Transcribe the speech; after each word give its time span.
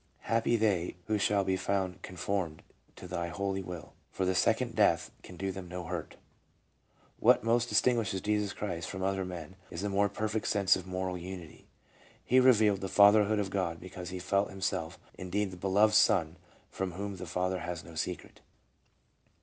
Happy 0.33 0.55
they 0.57 0.95
who 1.05 1.19
shall 1.19 1.43
be 1.43 1.55
found 1.55 2.01
conformed 2.01 2.63
to 2.95 3.07
Thy 3.07 3.27
holy 3.27 3.61
will, 3.61 3.93
for 4.09 4.25
the 4.25 4.33
second 4.33 4.75
death 4.75 5.11
can 5.21 5.37
do 5.37 5.51
them 5.51 5.67
no 5.67 5.83
hurt." 5.83 6.15
What 7.19 7.43
most 7.43 7.69
dis 7.69 7.81
tinguishes 7.83 8.19
Jesus 8.23 8.51
Christ 8.51 8.89
from 8.89 9.03
other 9.03 9.23
men 9.23 9.57
is 9.69 9.83
a 9.83 9.89
more 9.89 10.09
perfect 10.09 10.47
sense 10.47 10.75
of 10.75 10.87
moral 10.87 11.19
unity. 11.19 11.67
He 12.25 12.39
revealed 12.39 12.81
the 12.81 12.89
Fatherhood 12.89 13.37
of 13.37 13.51
God 13.51 13.79
because 13.79 14.09
he 14.09 14.17
felt 14.17 14.49
himself 14.49 14.97
indeed 15.19 15.51
the 15.51 15.55
Beloved 15.57 15.93
Son 15.93 16.35
from 16.71 16.93
whom 16.93 17.17
the 17.17 17.27
Father 17.27 17.59
has 17.59 17.83
no 17.83 17.93
secret. 17.93 18.39